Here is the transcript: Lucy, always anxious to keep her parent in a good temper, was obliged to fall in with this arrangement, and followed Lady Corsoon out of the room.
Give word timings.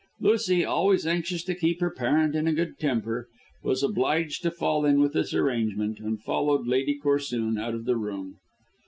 Lucy, 0.19 0.65
always 0.65 1.05
anxious 1.05 1.43
to 1.43 1.53
keep 1.53 1.79
her 1.79 1.91
parent 1.91 2.33
in 2.33 2.47
a 2.47 2.53
good 2.53 2.79
temper, 2.79 3.27
was 3.61 3.83
obliged 3.83 4.41
to 4.41 4.49
fall 4.49 4.83
in 4.83 4.99
with 4.99 5.13
this 5.13 5.31
arrangement, 5.31 5.99
and 5.99 6.23
followed 6.23 6.65
Lady 6.65 6.97
Corsoon 6.97 7.59
out 7.59 7.75
of 7.75 7.85
the 7.85 7.95
room. 7.97 8.39